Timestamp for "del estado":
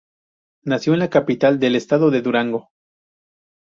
1.59-2.09